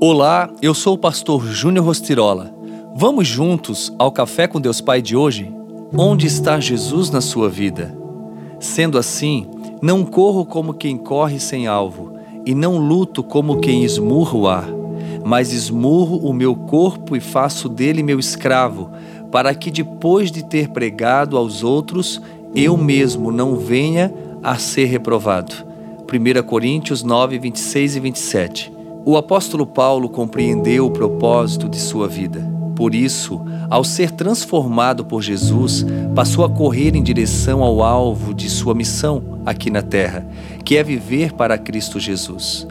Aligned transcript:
Olá, 0.00 0.50
eu 0.60 0.74
sou 0.74 0.94
o 0.94 0.98
pastor 0.98 1.46
Júnior 1.46 1.86
Rostirola. 1.86 2.52
Vamos 2.96 3.28
juntos 3.28 3.92
ao 3.96 4.10
Café 4.10 4.48
com 4.48 4.60
Deus 4.60 4.80
Pai 4.80 5.00
de 5.00 5.16
hoje? 5.16 5.54
Onde 5.96 6.26
está 6.26 6.58
Jesus 6.58 7.10
na 7.10 7.20
sua 7.20 7.48
vida? 7.48 7.96
Sendo 8.58 8.98
assim, 8.98 9.46
não 9.80 10.04
corro 10.04 10.44
como 10.44 10.74
quem 10.74 10.98
corre 10.98 11.38
sem 11.38 11.68
alvo, 11.68 12.12
e 12.44 12.54
não 12.54 12.76
luto 12.76 13.22
como 13.22 13.60
quem 13.60 13.84
esmurra 13.84 14.36
o 14.36 14.48
ar, 14.48 14.68
mas 15.24 15.52
esmurro 15.52 16.18
o 16.28 16.32
meu 16.32 16.56
corpo 16.56 17.16
e 17.16 17.20
faço 17.20 17.68
dele 17.68 18.02
meu 18.02 18.18
escravo, 18.18 18.90
para 19.30 19.54
que 19.54 19.70
depois 19.70 20.30
de 20.30 20.44
ter 20.44 20.70
pregado 20.70 21.36
aos 21.36 21.62
outros, 21.62 22.20
eu 22.54 22.76
mesmo 22.76 23.30
não 23.30 23.56
venha 23.56 24.12
a 24.42 24.58
ser 24.58 24.86
reprovado. 24.86 25.54
1 26.12 26.42
Coríntios 26.42 27.02
9, 27.02 27.38
26 27.38 27.96
e 27.96 28.00
27. 28.00 28.73
O 29.06 29.18
apóstolo 29.18 29.66
Paulo 29.66 30.08
compreendeu 30.08 30.86
o 30.86 30.90
propósito 30.90 31.68
de 31.68 31.78
sua 31.78 32.08
vida. 32.08 32.42
Por 32.74 32.94
isso, 32.94 33.38
ao 33.68 33.84
ser 33.84 34.10
transformado 34.10 35.04
por 35.04 35.22
Jesus, 35.22 35.84
passou 36.14 36.42
a 36.42 36.48
correr 36.48 36.96
em 36.96 37.02
direção 37.02 37.62
ao 37.62 37.82
alvo 37.82 38.32
de 38.32 38.48
sua 38.48 38.74
missão 38.74 39.40
aqui 39.44 39.68
na 39.68 39.82
terra, 39.82 40.26
que 40.64 40.78
é 40.78 40.82
viver 40.82 41.34
para 41.34 41.58
Cristo 41.58 42.00
Jesus. 42.00 42.66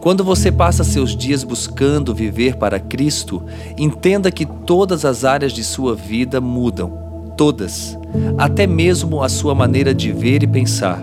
Quando 0.00 0.24
você 0.24 0.50
passa 0.50 0.82
seus 0.82 1.16
dias 1.16 1.44
buscando 1.44 2.12
viver 2.12 2.56
para 2.56 2.80
Cristo, 2.80 3.40
entenda 3.78 4.32
que 4.32 4.44
todas 4.44 5.04
as 5.04 5.24
áreas 5.24 5.52
de 5.52 5.62
sua 5.62 5.94
vida 5.94 6.40
mudam. 6.40 7.06
Todas. 7.36 7.96
Até 8.36 8.66
mesmo 8.66 9.22
a 9.22 9.28
sua 9.28 9.54
maneira 9.54 9.94
de 9.94 10.10
ver 10.10 10.42
e 10.42 10.48
pensar. 10.48 11.00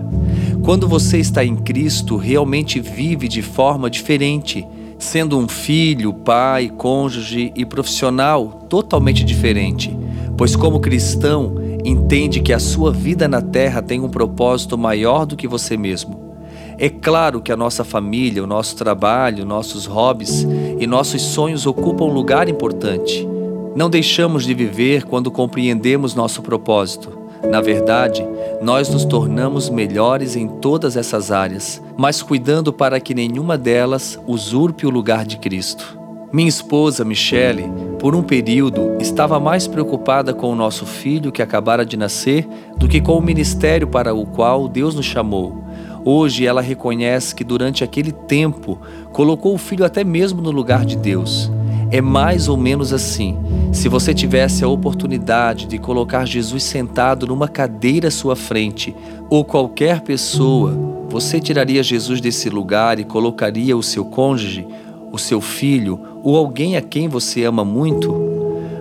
Quando 0.64 0.88
você 0.88 1.18
está 1.18 1.44
em 1.44 1.58
Cristo, 1.58 2.16
realmente 2.16 2.80
vive 2.80 3.28
de 3.28 3.42
forma 3.42 3.90
diferente, 3.90 4.66
sendo 4.98 5.38
um 5.38 5.46
filho, 5.46 6.14
pai, 6.14 6.70
cônjuge 6.70 7.52
e 7.54 7.66
profissional 7.66 8.66
totalmente 8.70 9.26
diferente, 9.26 9.96
pois, 10.38 10.56
como 10.56 10.80
cristão, 10.80 11.56
entende 11.84 12.40
que 12.40 12.54
a 12.54 12.60
sua 12.60 12.94
vida 12.94 13.28
na 13.28 13.42
terra 13.42 13.82
tem 13.82 14.00
um 14.00 14.08
propósito 14.08 14.78
maior 14.78 15.26
do 15.26 15.36
que 15.36 15.50
você 15.50 15.76
mesmo. 15.76 16.34
É 16.80 16.88
claro 16.90 17.42
que 17.42 17.52
a 17.52 17.58
nossa 17.58 17.84
família, 17.84 18.42
o 18.42 18.48
nosso 18.48 18.78
trabalho, 18.78 19.46
nossos 19.46 19.86
hobbies 19.86 20.48
e 20.80 20.88
nossos 20.88 21.22
sonhos 21.22 21.66
ocupam 21.66 22.06
um 22.06 22.14
lugar 22.14 22.48
importante. 22.48 23.28
Não 23.76 23.90
deixamos 23.90 24.46
de 24.46 24.54
viver 24.54 25.04
quando 25.04 25.30
compreendemos 25.30 26.16
nosso 26.16 26.42
propósito. 26.42 27.23
Na 27.50 27.62
verdade, 27.62 28.26
nós 28.62 28.90
nos 28.90 29.06
tornamos 29.06 29.70
melhores 29.70 30.36
em 30.36 30.48
todas 30.48 30.96
essas 30.98 31.32
áreas, 31.32 31.82
mas 31.98 32.22
cuidando 32.22 32.72
para 32.72 33.00
que 33.00 33.14
nenhuma 33.14 33.58
delas 33.58 34.20
usurpe 34.26 34.86
o 34.86 34.90
lugar 34.90 35.26
de 35.26 35.38
Cristo. 35.38 36.00
Minha 36.32 36.50
esposa, 36.50 37.06
Michele, 37.06 37.72
por 38.00 38.16
um 38.16 38.24
período, 38.24 38.98
estava 39.00 39.40
mais 39.40 39.68
preocupada 39.68 40.34
com 40.34 40.52
o 40.52 40.56
nosso 40.56 40.84
filho 40.84 41.32
que 41.32 41.44
acabara 41.44 41.86
de 41.86 41.96
nascer 41.96 42.48
do 42.76 42.88
que 42.88 43.00
com 43.00 43.16
o 43.16 43.22
ministério 43.22 43.88
para 43.88 44.16
o 44.16 44.26
qual 44.26 44.68
Deus 44.68 44.96
nos 44.96 45.06
chamou. 45.06 45.64
Hoje 46.04 46.48
ela 46.48 46.60
reconhece 46.60 47.36
que 47.36 47.44
durante 47.44 47.84
aquele 47.84 48.12
tempo 48.12 48.82
colocou 49.12 49.54
o 49.54 49.60
filho 49.60 49.86
até 49.86 50.04
mesmo 50.04 50.42
no 50.42 50.50
lugar 50.50 50.84
de 50.84 50.98
Deus. 50.98 51.52
É 51.94 52.02
mais 52.02 52.48
ou 52.48 52.58
menos 52.58 52.92
assim. 52.92 53.38
Se 53.72 53.88
você 53.88 54.16
tivesse 54.16 54.64
a 54.64 54.68
oportunidade 54.68 55.68
de 55.68 55.78
colocar 55.78 56.26
Jesus 56.26 56.64
sentado 56.64 57.28
numa 57.28 57.48
cadeira 57.48 58.08
à 58.08 58.12
sua 58.12 58.36
frente, 58.36 58.96
ou 59.30 59.46
qualquer 59.46 60.02
pessoa, 60.02 60.76
você 61.08 61.40
tiraria 61.40 61.84
Jesus 61.84 62.20
desse 62.20 62.50
lugar 62.50 62.98
e 62.98 63.04
colocaria 63.04 63.78
o 63.78 63.84
seu 63.84 64.04
cônjuge, 64.04 64.66
o 65.12 65.20
seu 65.20 65.40
filho 65.40 66.00
ou 66.24 66.36
alguém 66.36 66.76
a 66.78 66.82
quem 66.82 67.08
você 67.08 67.44
ama 67.44 67.64
muito? 67.64 68.12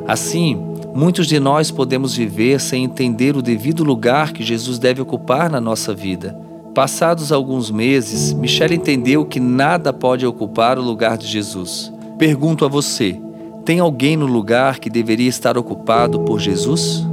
Assim, 0.08 0.58
muitos 0.94 1.26
de 1.26 1.38
nós 1.38 1.70
podemos 1.70 2.16
viver 2.16 2.62
sem 2.62 2.82
entender 2.82 3.36
o 3.36 3.42
devido 3.42 3.84
lugar 3.84 4.32
que 4.32 4.42
Jesus 4.42 4.78
deve 4.78 5.02
ocupar 5.02 5.50
na 5.50 5.60
nossa 5.60 5.92
vida. 5.92 6.34
Passados 6.74 7.30
alguns 7.30 7.70
meses, 7.70 8.32
Michelle 8.32 8.74
entendeu 8.74 9.22
que 9.26 9.38
nada 9.38 9.92
pode 9.92 10.24
ocupar 10.24 10.78
o 10.78 10.82
lugar 10.82 11.18
de 11.18 11.26
Jesus. 11.26 11.91
Pergunto 12.18 12.64
a 12.64 12.68
você: 12.68 13.20
tem 13.64 13.78
alguém 13.78 14.16
no 14.16 14.26
lugar 14.26 14.78
que 14.78 14.90
deveria 14.90 15.28
estar 15.28 15.56
ocupado 15.56 16.20
por 16.20 16.40
Jesus? 16.40 17.06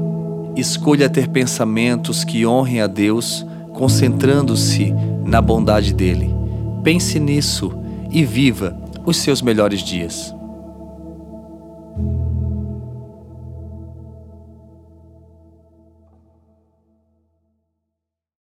Escolha 0.55 1.09
ter 1.09 1.27
pensamentos 1.27 2.23
que 2.23 2.45
honrem 2.45 2.81
a 2.81 2.87
Deus, 2.87 3.45
concentrando-se 3.73 4.93
na 5.23 5.41
bondade 5.41 5.93
dele. 5.93 6.33
Pense 6.83 7.19
nisso 7.19 7.71
e 8.09 8.25
viva 8.25 8.75
os 9.05 9.17
seus 9.17 9.41
melhores 9.41 9.81
dias. 9.81 10.33